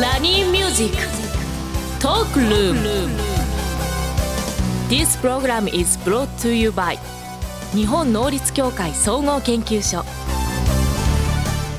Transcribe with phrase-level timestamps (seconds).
[0.00, 0.96] ラニーミュージック
[2.02, 2.80] トークルーム
[4.88, 6.98] This program is brought to you by
[7.72, 10.04] 日本能率協会総合研究所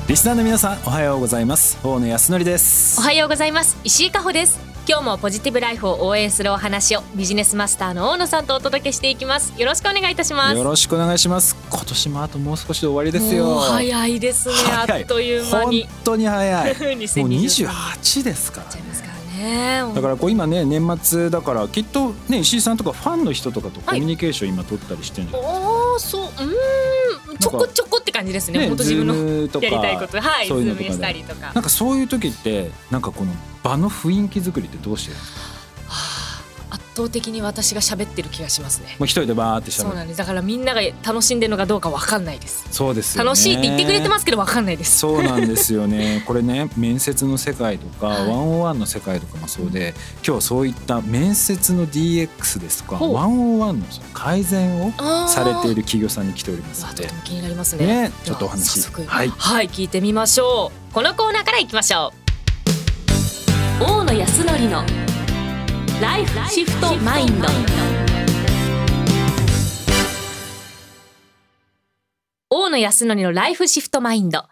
[0.08, 1.78] リスナーの皆さんおはようございます。
[1.84, 2.98] 大野泰敬です。
[2.98, 3.76] おはようございます。
[3.84, 9.52] 石井加穂です今日もポジティブライフを応援するお話をビジネスマスターの大野さんとお届けしていきます。
[9.60, 10.56] よろしくお願いいたします。
[10.56, 11.56] よろしくお願いします。
[11.68, 13.58] 今年もあともう少しで終わりですよ。
[13.58, 14.54] 早いですね。
[14.70, 15.82] あっという間に。
[15.86, 16.70] 本当に早い。
[16.70, 18.86] もう2023 28ですから。
[19.36, 19.82] ね。
[19.94, 26.22] だからこう今ね年末だからきっとね石井さんとかファンの人とかとコミュニケーション今取ったりしてるんじゃないですか、おおそう。
[26.22, 26.56] うーん
[27.38, 28.60] ちょこちょこって感じですね。
[28.60, 29.14] ね本当自分の
[29.62, 30.20] やりたいこと。
[30.20, 31.52] はいズそういうしたりとか。
[31.54, 35.55] なんかそういう時ってなんかこの場の雰囲気作りってどうしてるんですか？
[36.96, 38.96] 倒的に私が喋ってる気がしますね。
[38.98, 40.18] もう一人でバーってしゃそうなんです。
[40.18, 42.66] だからみんなが楽しんでるのかどうかわかんないです。
[42.70, 43.28] そうですよね。
[43.28, 44.98] 楽しいって言ってくれてますけどわかんないです。
[44.98, 46.22] そうなんですよね。
[46.26, 48.28] これね面接の世界とか、はい。
[48.28, 54.92] ワンオンワンの世界とかもそうで、今日はそういった面接の DX ですとかワンオンワンの改善を
[55.28, 57.04] されている企業さんに来ておりますので。
[57.04, 57.86] わとて、も気になりますね。
[57.86, 58.80] ねちょっとお話。
[58.80, 59.04] 早速。
[59.04, 59.28] はい。
[59.28, 60.94] はい聞いてみましょう。
[60.94, 62.12] このコーナーからいきましょ
[63.80, 63.84] う。
[63.84, 65.05] 大野康則の
[66.00, 67.48] ライフシフトマインド
[72.50, 74.44] 大野康則のライフシフトマインド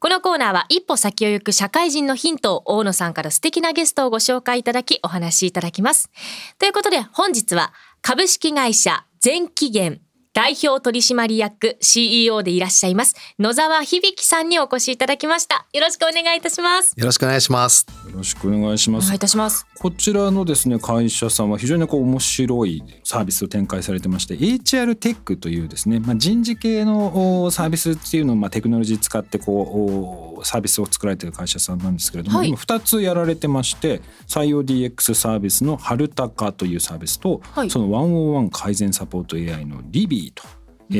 [0.00, 6.10] このコーナーは一歩先を行く社会人のヒントを大野さんから素敵なゲストをご紹介いただきお話しいただきます。
[6.58, 10.00] ということで本日は株式会社全期限
[10.38, 15.66] 代表取締役 CEO でいらっしゃいます野沢響さんにお越しいただきました。
[15.72, 16.92] よろしくお願いいたします。
[16.96, 17.86] よろしくお願いします。
[18.06, 19.18] よろしくお願いしますお願いい。
[19.18, 19.66] たします。
[19.78, 40.42] こちらのですね会社さんは非常にこう面白いサービスを展開されてまして HR テックというですね、まあ、人事系のおサービスっていうのを、まあ、テクノロジー使ってこうおサービスを作られている会社さんなんですけれども、はい今2つやられてまして採用 DX サービスの「春高」というサービスと、はいそのワンオンワン改善サポート AI の「リビーと。
[40.90, 40.98] い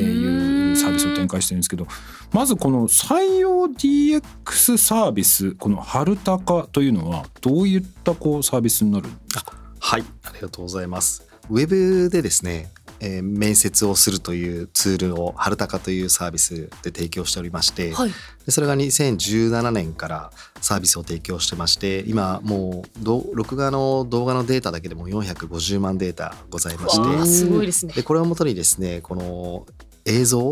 [0.72, 1.86] うサービスを展開してるんですけど
[2.30, 9.54] まずこの採用 DX サービスこの「春高」というのはどういったこうサービスになるんですか？
[9.80, 11.26] はい、ありがとうございます。
[11.48, 12.70] ウェブでですね、
[13.00, 18.10] えー面接をするというツールを春高というサービスで提供しておりまして、はい。
[18.44, 28.02] でそれが2017年からサービスを提供してまして今もうど録画の動画のデータだけでも450万データございましてすごいですねで。
[28.02, 29.66] これをもとにですねこの
[30.04, 30.50] 映像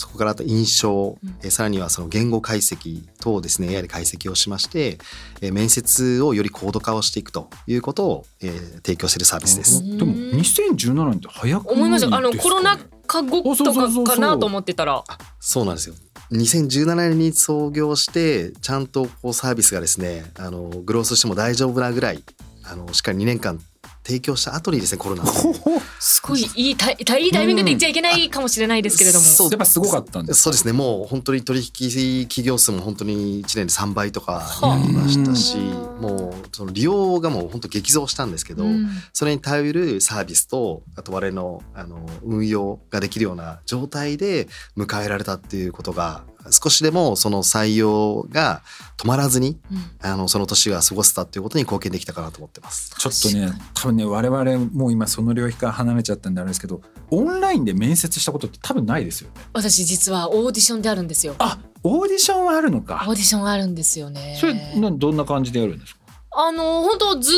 [0.00, 4.98] そこからあと印象、うんえさらにはその言語解析等をですね AI で解析をしまして、
[5.42, 9.82] えー面接をより高度化をしていくということを、えー提供しているサービスです。
[9.98, 12.16] でも2017年って早く思いました。
[12.16, 15.04] あのコロナ禍後とそうそうそうそうかかなと思ってたら。
[15.38, 15.94] そうなんですよ
[16.32, 22.22] 2017年に創業してちゃんとこうサービスがですねあのグロースしても大丈夫なぐらい
[22.64, 23.60] あのしっかり2年間
[24.04, 25.24] 提供した後にですねコロナ
[26.00, 29.24] すごいいいタイいいタイミングで言っちゃいけないかもしれないですけれども。
[29.24, 29.50] そう。
[29.50, 30.72] やっぱすごかったんですそうですね。
[30.72, 38.88] もう本当に取引企業数も本当に1年で3倍とかになりましたしはあもうその利用がもう本当激増したんですけど、うん。
[39.12, 48.62] それに頼るサービスとあと我々のあの運用ができるような状態で迎えられたっていうことが少しでもその採用が
[48.96, 52.94] 止まらずにうんあのその年が過ごせたっていうことに貢献できたかなと思ってます。
[52.98, 56.80] ちょっとね多分ね我々もう今その領域から離れちゃったんであれですけど
[57.10, 61.34] オンラインで面接したことって多分ないですよね私実はオーディションであるんですよ。
[61.38, 64.36] あオーディションはあるのかオーディションあるんですよね。
[64.38, 66.00] それなどんな感じでやるんですか？
[66.32, 67.32] あの本当ズ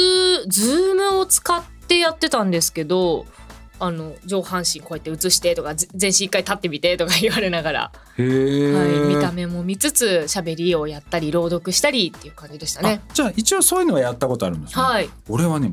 [0.46, 3.26] ー Zoomを使ってやってたんですけど。
[3.84, 13.00] あの上半身こうやって映してとかぜ、全身一回立ってみてとか言われながら、はい、見た目も見つつ喋りをやったり朗読したりっていう感じでしたね。
[13.10, 15.10] あじゃあ一応そういうのはやったことあるんですね、はい。
[15.28, 15.72] 俺はね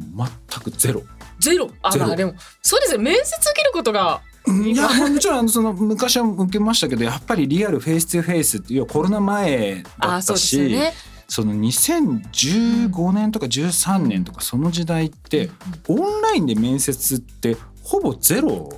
[0.49, 1.03] 全くゼロ。
[1.39, 1.69] ゼロ？
[1.83, 2.07] あゼロ。
[2.07, 2.33] まあでも
[2.63, 10.93] そうですね面接受けることがいやまあもちろんあのその昔は受けましたけどやっぱりリアルフェイス2フェイスっていうコロナ前だあそうったしですよね。
[11.31, 15.51] その2015年とか13年とかその時代って
[15.87, 17.55] オンラインで面接って
[17.89, 18.69] ほぼゼロ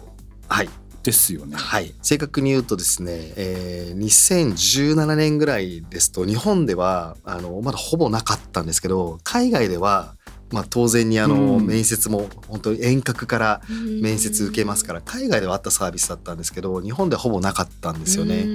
[0.48, 0.70] はい。
[1.04, 1.58] ですよね。
[1.58, 10.16] はい、正確に言うとですね、えー2017年ぐらいですと日本ではあのまだほぼなかったんですけど海外では、
[10.52, 11.66] まあ、当然にあの、うん。
[11.68, 13.62] 面接も本当に遠隔から
[14.02, 18.48] 面接受けますかから海外ではあったサービスだったんですけど日本ではほぼなかったんですよね。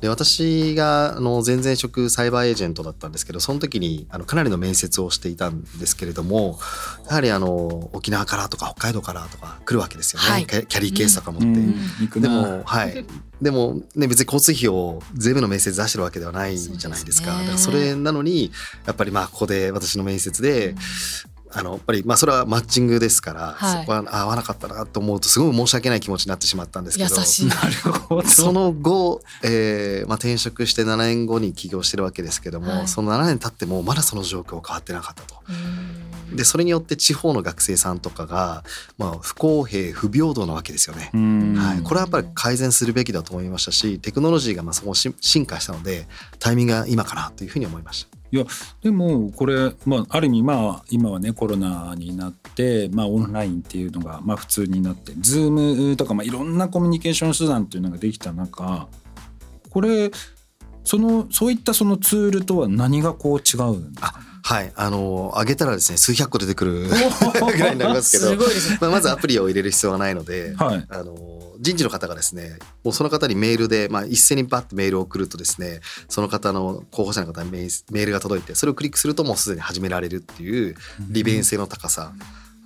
[0.00, 6.58] で私があの前々職サイバーエージェントだったんですけどその時にあのかなりの面接をしていたんですけれども
[7.08, 10.46] やはりあの沖縄からとか北海道からとか来るわけですよね、はい。
[10.46, 11.46] キャリーケースとか持って。
[11.46, 11.74] うん。
[12.00, 12.34] 行くでな。
[12.34, 13.06] もはい。
[13.40, 17.32] でもね別に交通費を全部の面接出してるわけではないじゃないですか。
[17.32, 17.46] そうですね。
[17.46, 18.50] だからそれなのに
[18.86, 20.74] やっぱりまあここで私の面接で、
[21.56, 27.46] あのやっぱりまあそれはマッチングですから、はいそこは合わなかったなと思うとすごい申し訳ない気持ちになってしまったんですけど優しい。
[27.46, 35.36] なるほどその後、えーまあ、転職して7年後に起業してるわけですけども、はいその7年経ってもまだその状況変わってなかったと。
[35.48, 38.64] うんでそれによって地方の学生さんとかが、
[38.98, 41.10] まあ、不公平不平等なわけですよね。
[41.14, 46.08] うんはい、これはやっぱり改善するべきだと思いましたしテクノロジーがまあそこし進化したので
[46.38, 48.15] タイミングが今かなというふうに思いました。
[48.32, 48.44] いや
[48.82, 58.88] でもこれ、まあ、ある意味まあ今はねコロナになって、まあ、オンラインっていうのがまあ普通になって Zoom とか、まあ、いろんなコミュニケーション手段っていうのができた中
[59.70, 60.10] これ
[60.84, 64.20] そのそういったそのツールとは何がこう違うんですか？
[64.46, 68.40] はい、あの上げたらですね数百個出てくる ぐらいになりますけど。
[68.48, 68.78] す。
[68.80, 70.86] まあまずアプリを入れる必要はないので、はい。
[70.88, 71.16] あの
[71.58, 80.76] 人事の方がですねもうその方にメールで、まあ、一斉にバッとメールを送るとですねその方の候補者の方にメールが届いてそれをクリックするともうすでに始められるっていう
[81.08, 82.12] 利便性の高さ、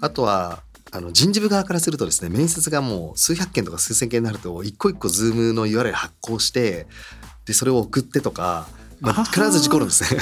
[0.01, 0.63] あとは
[0.93, 6.87] あの人事部側からするとですね面接がもう数百件とか数千件になると一個一個 Zoom の URL 発行して
[7.47, 8.67] でそれを送ってとか、
[9.01, 10.21] まあ、必ず事故るんですね。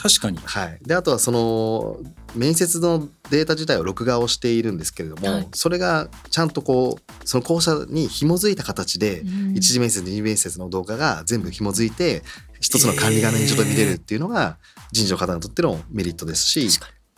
[0.00, 0.38] 確かに。
[0.44, 1.98] はい、であとはその
[2.34, 5.48] 面接のデータ自体を録画をしているんですけれども、はい。
[5.54, 9.56] それがちゃんとこうその候補者に紐づいた形で、うん。
[9.56, 12.22] 一次面接二次面接の動画が全部紐づいて
[12.60, 14.58] 一つの管理画面上で見れるっていうのが
[14.92, 16.68] 人事の方にとってのメリットですし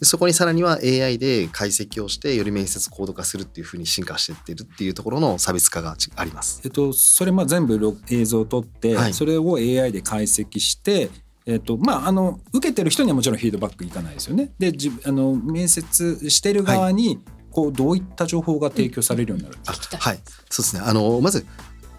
[0.02, 6.60] でそこにさらには AI で解析をしてより面接高度化するっていうふうに進化していってるっていうところの差別化がちあります。
[6.64, 11.08] えっと、それまあ全部録映像を撮って、はいそれを AI で解析して、
[11.46, 14.50] えっとまあ、あの受けてる人にはもちろんフィードバックいかないですよね。
[14.58, 17.20] でじあの面接してる側に、
[17.52, 20.20] こうどういった情報が提供されるようになるんですか、聞きたいはい、
[20.50, 20.82] そうですね。
[20.84, 21.46] あのまず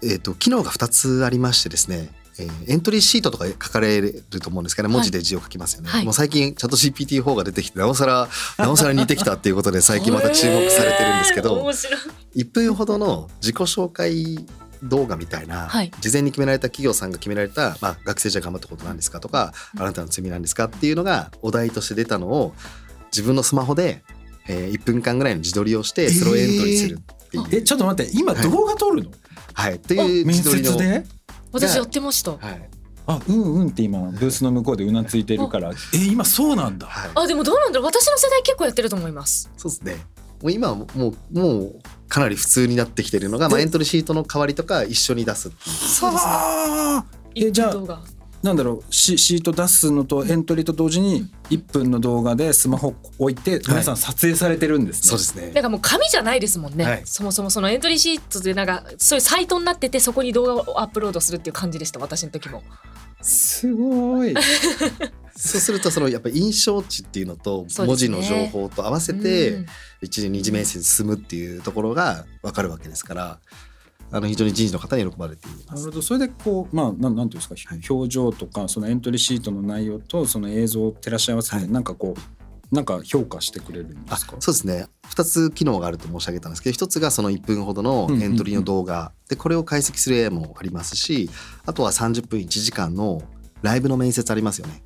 [0.02, 2.10] えっ、と機能が2つありましてですね。
[2.38, 5.90] えーエントリーシートとか書かれると思うんですけど、文字で字を書きますよね。
[5.90, 6.04] はい。
[6.04, 8.28] もう最近チャット GPT4 が出てきてなおさら
[8.58, 12.00] なおさら似てきたっていうことで最近また注目されてるんですけど、面白い。
[12.36, 14.44] 1分ほどの自己紹介
[14.82, 15.90] 動画みたいな、はい。
[16.00, 22.54] 事前に決められた企業さんが決められた、まあ、学生じゃ頑張ったことなんですかとか、あなたの罪なんですかっていうのがお題として出たのを
[23.12, 24.02] 自分のスマホで、
[24.48, 28.42] えー1分間ぐらいの自撮りをしてそれをエントリーするっていう、えちょっと待って今はい。
[28.42, 29.10] 動画撮るの、
[29.54, 31.04] はい、っていう面自撮りの
[31.54, 32.32] 私やってました。
[32.32, 32.68] はい。
[33.06, 35.70] あうんうんって今ブースの向こうでうなずいてるから。
[35.70, 36.86] え今そうなんだ。
[36.86, 37.86] はい、あでもどうなんだろう。
[37.86, 39.50] 私の世代結構やってると思います。
[39.56, 40.04] そうですね。
[40.42, 45.76] もう今はもうもうかなり普通になってきてるのが、まあ、エントリーシートの代わりとか一緒に出すっていう。
[45.76, 46.30] そうですね。
[46.32, 47.24] はあ。
[47.36, 48.00] えじゃあ動画
[48.44, 55.52] なんだろうシシート出すのとエントリーと同時に1分の動画でスマホ置いて皆さん撮影されてるんですね、そうですね。
[55.54, 57.02] なんかもう紙じゃないですもんね、はい。
[57.06, 62.62] そもそもそのエントリーシートでなんかそういうサイトになっててそこに動画をアップロードするっていう感じでした私の時も。
[63.22, 64.34] すごい。
[65.34, 69.66] そうするとそのやっぱり印象値っていうのと文字の情報と合わせてうん。
[70.02, 73.38] 一時二次面接に進むっていうところが分かるわけですから
[74.14, 75.66] あの非常に人事の方に喜ばれています。
[75.66, 75.90] なるほ。
[75.90, 76.02] ど。
[76.02, 81.68] それでこうまあなんなんていうんですか、表情とかそのエントリーシートの内容とその映像を照らし合わせて、はい。
[81.68, 84.36] なんかこうなんか評価してくれるんであすか？
[84.38, 84.86] そうですね。
[85.08, 91.28] 2つ機能があると申し上げたんですけど1つがその1分ほどのエントリーの動画、でこれを解析する AI もありますし
[91.66, 93.20] あとは30分1時間の
[93.62, 94.82] ライブの面接ありますよね。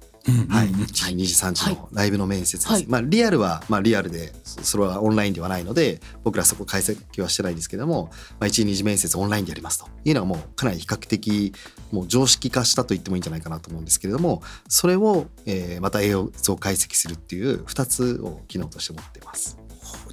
[0.48, 2.86] はい、1時2時3時のライブの面接です、はい。
[2.86, 9.86] まあリアルはまあリアルでそそれはオンラインではないので僕らそこ解析はしてないんですけども、まあ、1時2時面接オンラインでやりますと。
[10.04, 11.52] いうのはもうかなり比較的
[11.92, 19.58] もう常識化したと言ってもいいんじゃないかなと思うんですけれどもそれを、えーまた映像解析するっていう2つを機能として持っています。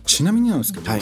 [0.06, 1.02] ちなみになんですけど、はい。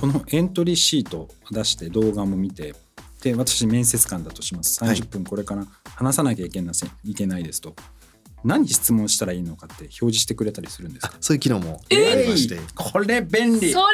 [0.00, 2.74] このエントリーシートを出して動画も見て
[3.22, 4.84] で私面接官だとします。
[4.84, 7.74] はい30分これから話さなきゃいけないいけないですと
[8.44, 11.14] 何質問したらいいのかって表示してくれたりするんですか？
[11.20, 13.72] そういう機能もありまして、これ便利。
[13.72, 13.84] それ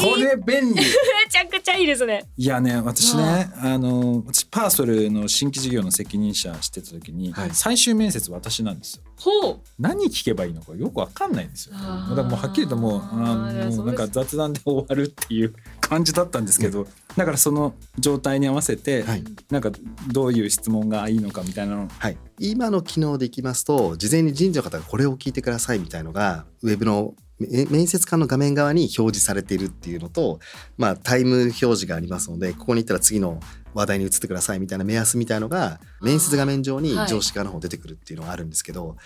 [0.00, 0.74] これ便利。
[0.80, 0.82] め
[1.30, 2.24] ちゃくちゃいいですね。
[2.36, 3.78] いやね私ねあ。
[3.78, 7.50] の私パーソルの新規事業の責任者してた時に、はい。
[7.52, 9.02] 最終面接私なんですよ。
[9.16, 9.60] ほう。
[9.78, 11.74] 何聞けばいいのかよくわかんないんですよ。
[11.74, 16.86] だからもうはっきりともうあのもうなんか雑談で終わるっていう感じだったんですけど、
[17.16, 19.24] だからその状態に合わせて、はい。
[19.50, 19.70] なんか
[20.12, 21.88] どういう質問がいいのかみたいなの。
[21.98, 30.38] はい、今の機能でいきますと事前に人事の方がこれを聞いてくださいみたいのがウェブのめ面接官の画面側に表示されているっていうのと、
[30.76, 33.40] まあ、タイム表示がありますのでここに行ったら次の
[33.74, 37.08] 話題に移ってくださいみたいな目安みたいのが面接画面上にはい。
[37.08, 38.96] 上司側の方出てくるっていうのがあるんですけど、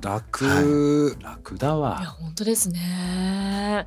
[0.00, 2.06] 楽、は楽だいやわ。
[2.06, 3.86] 本当ですね。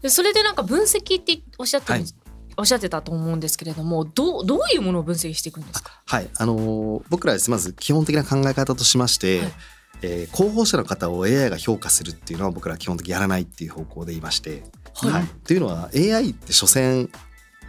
[0.00, 2.08] でそれでなんか分析っておっしゃってる、はい。
[2.56, 6.02] おっしゃってたと思うんですけれどもどうどういうものを分析していくんですか？
[6.06, 6.28] はい。
[6.36, 7.48] あのー僕らです。
[7.48, 9.52] ねまず基本的な考え方としまして、はい
[10.00, 14.62] えー候補者の方を AI が評価するっていうのは僕らは基本的にやらないっていう方向で言いまして、
[14.94, 15.10] はい。
[15.12, 15.26] はい。
[15.44, 17.08] というのは AI って所詮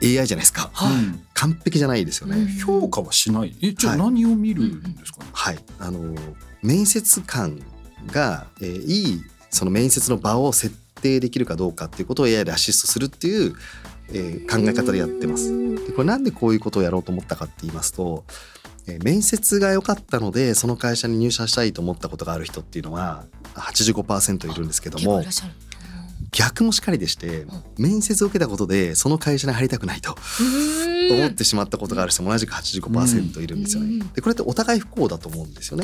[0.02, 0.70] AI じゃないですか。
[0.74, 0.94] はい。
[0.94, 1.26] うん。
[1.34, 2.38] 完璧じゃないですよね。
[2.38, 2.48] うん。
[2.58, 3.56] 評価はしない。
[3.62, 4.02] え、じゃあはい。
[4.12, 5.30] 何を見るんですかね？
[5.34, 6.16] はい、あの
[6.62, 7.60] 面接官
[8.08, 13.56] が、えーいいその面接の場を設定できるかどうかっていうことを AI でアシストするっていう、
[14.10, 15.52] えー考え方でやってます。
[15.86, 18.26] でこれなんでこういうことをやろうと思ったかって言いますと、
[18.88, 23.26] えー面接が良かったのでその会社に入社したいと思ったことがある人っていうのは
[23.56, 25.24] 85%いるんですけども
[26.32, 27.46] 逆もしかりでして
[27.78, 31.14] 面接を受けたことでその会社に入りたくないとうん。
[31.14, 33.90] 思ってしまったことがある人も同じく85%いるんですよね。
[34.00, 35.84] うんでこれってお互い不幸だと思うんですよね。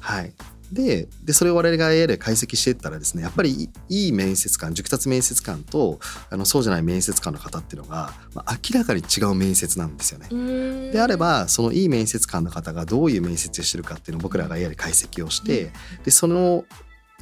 [0.00, 0.32] はい、
[0.74, 6.00] ででそれを我々が AI で解析していったらですねやっぱりいいい面接官熟達面接官と
[6.30, 10.28] あのそうじゃない面接官の方っていうのが、まあ、明らかに違う面接なんですよね。
[10.30, 10.90] うん。
[10.90, 15.70] であればそのいい面接官の方がどういう面接をしてるかっていうのを僕らが AI で解析をして、
[16.04, 16.64] でその、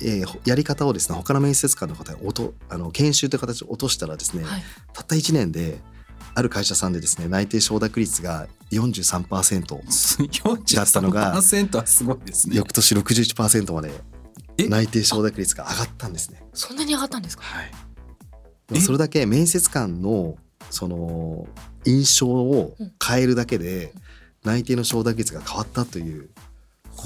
[0.01, 4.63] えーやり方をですね他の面接官の方に落とあの研修という形で落としたらですね、はい。
[4.95, 5.79] たった1年で
[6.35, 12.57] ある会社さんでですね内定承諾率が43%だったのが43%はすごいですね。
[12.57, 13.91] 翌年61%まで
[14.59, 14.69] え？
[14.69, 16.43] 内定承諾率が上がったんですね。
[16.55, 17.45] そんなに上がったんですか？
[17.45, 17.71] はい。
[18.75, 18.81] え？
[18.81, 20.37] それだけ面接官の
[20.71, 21.47] その
[21.85, 22.75] 印象を
[23.05, 23.93] 変えるだけで
[24.45, 26.31] 内定の承諾率が変わったという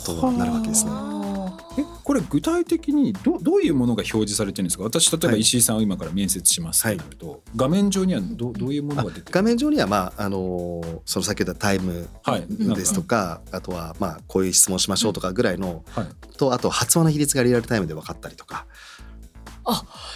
[0.05, 0.91] ことになるわけですね。
[0.93, 4.85] あえこれ具体的にどどういうものが表示されてるんですか？
[4.85, 5.41] 私例えばはい。
[5.41, 12.47] 石井さんを今から面接しますってなると、画面上にはどどういうものが出て画面上には、まああのその先ほど言ったタイムはい。
[12.49, 16.07] ですとか、あとは、まあ、こういう質問しましょうとかぐらいの、はい。
[16.37, 18.67] とあと発話の比率がリアルタイムで分かったりとか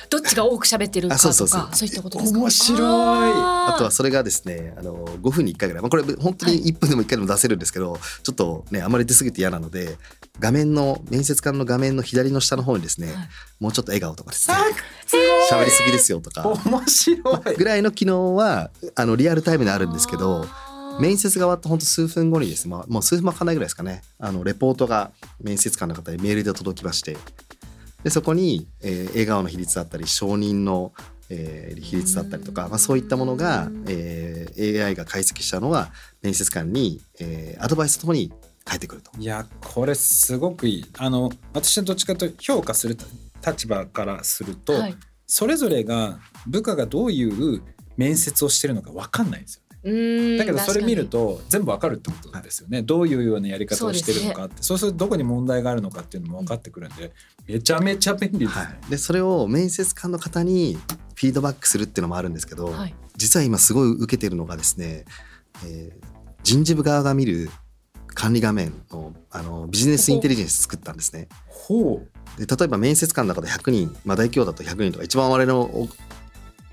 [0.09, 1.69] どっちが多く喋ってるかとかあそうそうそう。
[1.73, 2.39] そういったことですか？
[2.39, 2.81] 面白い。
[2.81, 9.97] あとはあそれがですねあの5分に1回ぐらい、まあ、これ本当に1分でも1回でも出せるんですけど、ちょっとねあまり出過ぎて嫌なので
[10.39, 13.17] 画面の面接官の画面の左の下の方にですね、はい。
[13.61, 14.57] もうちょっと笑顔とかですね。
[15.51, 16.49] 喋りすぎですよとか。
[16.49, 17.57] 面白い。
[17.57, 20.47] ぐらいの機能はあのリアルタイムであるんですけど
[21.01, 24.75] 面接が終わった本当数分後にですね、まあ、もう数分もかないぐらいですかねあのレポー。
[24.75, 25.11] トが
[25.43, 27.17] 面接官の方にメールで届きまして
[28.05, 30.93] でそこに、えー笑顔の比率だったり承認の、
[31.29, 35.93] えー比率だったりとか、まあ、そういったものが、えー AI が解析したのが
[36.23, 38.33] 面接官に、えーアドバイスとともに
[38.65, 39.11] 返ってくると。
[39.19, 40.87] いやこれすごくいい。
[40.99, 42.97] あの私はどっちかというと評価する
[43.47, 44.97] 立場からすると、はい。
[45.27, 47.63] それぞれが部下がどういう
[47.97, 52.83] 面接をしてるのか分かんないんですよだけどそれ見ると全部わかるってことですよね。
[52.83, 54.63] どういうようなやり方をしてるのかって。
[54.63, 57.13] そう,、するとどこに問題があるのかっていうのも分かってくるんで
[57.47, 58.59] めちゃめちゃ便利です。
[58.59, 58.65] ね。
[58.65, 60.79] はい、でそれを面接官の方に
[61.15, 62.95] フィードバックするっていうのもあるんですけど、はい。
[63.17, 65.05] 実は今すごい受けてるのがですね、
[65.65, 67.51] えー人事部側が見る
[68.15, 71.29] 管理画面のあのビジネスインテリジェンス作ったんですね。
[71.47, 72.03] ほ
[72.39, 75.89] で例えば面接官の中で100人、まあ、大企業だと100人とか一番我々の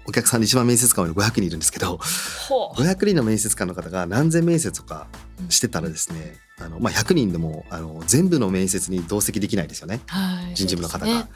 [0.08, 2.00] おお客さんで一番面接官は500人いるんですけど
[2.48, 2.82] ほう。
[2.82, 5.08] 500人の面接官の方が何千面接とか
[5.50, 10.02] してたらですねあの、まあ、100人でもあの全部の面接に同席できないですよね。
[10.08, 10.56] はい。
[10.56, 11.28] 人事部の方が。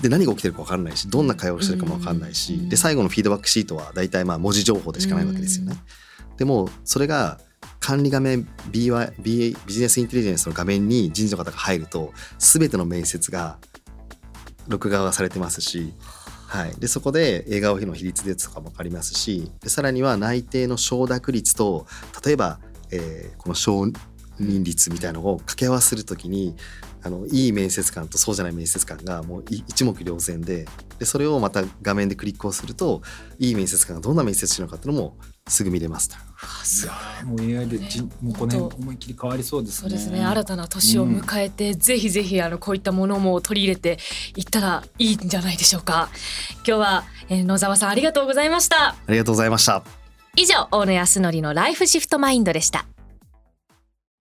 [0.00, 5.76] で何が起きてるか分かんないしどんな会話をしてるかも分かんないし、うんで最後のフィードバックシートは大体まあ文字情報でしかないわけですよね。
[6.36, 7.38] でもそれが
[7.80, 13.58] 管理画面 BY BA ビジネスインテリジェンスの画面に人事の方が入ると全ての面接が
[14.68, 15.94] 録画がされてますし、
[16.46, 21.86] はい、でそこで笑顔の比率でとかも分かりますしでさらには内定の承諾率と
[22.24, 22.60] 例えば、
[22.90, 23.82] えーこの承
[24.40, 26.56] 認率みたいなのを掛け合わせるときに
[27.06, 30.66] あのいい面接官とそうじゃない面接官がもうい一目瞭然で
[30.98, 33.02] でそれをまた画面でクリックをすると
[33.38, 35.16] いい面接官がどんな面接してるのかっていうのも
[35.48, 36.16] すぐ見れますと。
[36.16, 36.18] い
[36.86, 39.80] やーもう AI でじもうこの辺思いっきり変わりそうですね。
[39.82, 43.98] そうですね新たな年を迎えて、ぜひぜひあのこういったものも取り入れて
[44.34, 46.08] いったらいいんじゃないでしょうか
[46.56, 49.84] 今日は、えー野沢さんありがとうございましたありがとうございました。
[50.36, 52.86] 以上大野康則のライフシフトマインドでした